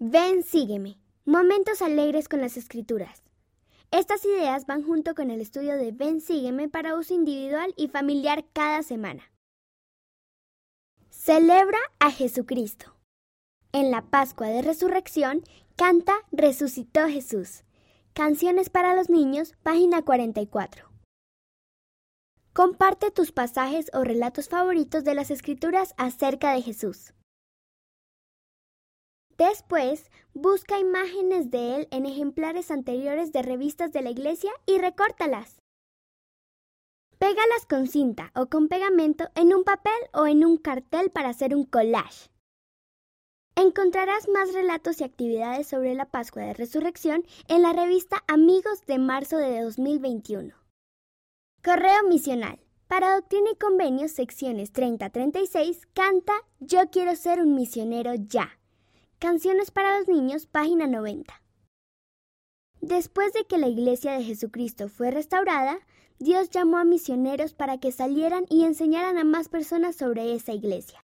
[0.00, 0.96] Ven, sígueme.
[1.24, 3.24] Momentos alegres con las escrituras.
[3.90, 8.44] Estas ideas van junto con el estudio de Ven, sígueme para uso individual y familiar
[8.52, 9.32] cada semana.
[11.10, 12.94] Celebra a Jesucristo.
[13.72, 15.42] En la Pascua de Resurrección
[15.74, 17.64] canta Resucitó Jesús.
[18.12, 20.92] Canciones para los niños, página 44.
[22.52, 27.14] Comparte tus pasajes o relatos favoritos de las escrituras acerca de Jesús.
[29.38, 35.60] Después, busca imágenes de él en ejemplares anteriores de revistas de la iglesia y recórtalas.
[37.18, 41.54] Pégalas con cinta o con pegamento en un papel o en un cartel para hacer
[41.54, 42.30] un collage.
[43.54, 48.98] Encontrarás más relatos y actividades sobre la Pascua de Resurrección en la revista Amigos de
[48.98, 50.54] marzo de 2021.
[51.64, 52.58] Correo misional.
[52.88, 58.57] Para Doctrina y Convenios, secciones 30-36, canta Yo quiero ser un misionero ya.
[59.20, 61.42] Canciones para los niños, página 90.
[62.80, 65.80] Después de que la Iglesia de Jesucristo fue restaurada,
[66.20, 71.04] Dios llamó a misioneros para que salieran y enseñaran a más personas sobre esa iglesia.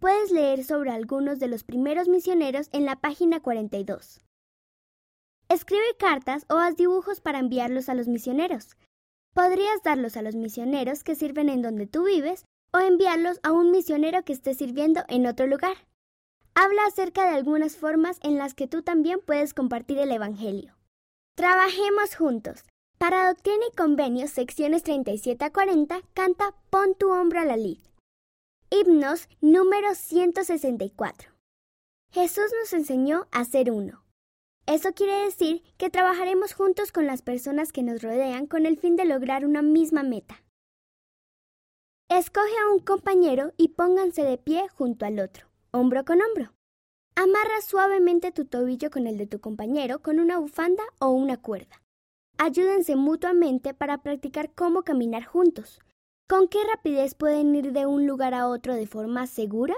[0.00, 4.22] Puedes leer sobre algunos de los primeros misioneros en la página 42.
[5.50, 8.78] Escribe cartas o haz dibujos para enviarlos a los misioneros.
[9.34, 13.72] Podrías darlos a los misioneros que sirven en donde tú vives o enviarlos a un
[13.72, 15.76] misionero que esté sirviendo en otro lugar
[16.54, 20.74] habla acerca de algunas formas en las que tú también puedes compartir el Evangelio.
[21.34, 22.64] Trabajemos juntos.
[22.98, 27.78] Para Doctrina y Convenios, secciones 37 a 40, canta Pon tu hombro a la lid.
[28.70, 31.32] Himnos número 164.
[32.12, 34.04] Jesús nos enseñó a ser uno.
[34.66, 38.94] Eso quiere decir que trabajaremos juntos con las personas que nos rodean con el fin
[38.94, 40.44] de lograr una misma meta.
[42.08, 46.52] Escoge a un compañero y pónganse de pie junto al otro hombro con hombro.
[47.16, 51.82] Amarra suavemente tu tobillo con el de tu compañero con una bufanda o una cuerda.
[52.38, 55.80] Ayúdense mutuamente para practicar cómo caminar juntos.
[56.28, 59.74] ¿Con qué rapidez pueden ir de un lugar a otro de forma segura?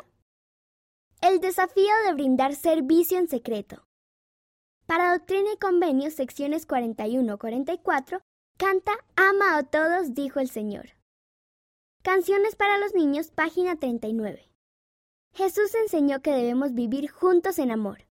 [1.20, 3.84] El desafío de brindar servicio en secreto.
[4.86, 8.20] Para Doctrina y Convenios, secciones 41-44,
[8.58, 10.90] canta Ama a todos, dijo el Señor.
[12.02, 14.53] Canciones para los niños, página 39.
[15.34, 18.06] Jesús enseñó que debemos vivir juntos en amor.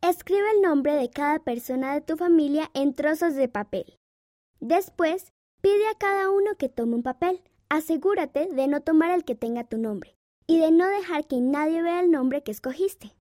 [0.00, 3.98] Escribe el nombre de cada persona de tu familia en trozos de papel.
[4.60, 5.30] Después,
[5.60, 7.42] pide a cada uno que tome un papel.
[7.68, 10.16] Asegúrate de no tomar el que tenga tu nombre
[10.46, 13.14] y de no dejar que nadie vea el nombre que escogiste.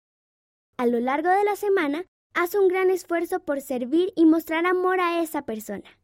[0.77, 2.05] A lo largo de la semana,
[2.35, 5.99] haz un gran esfuerzo por servir y mostrar amor a esa persona.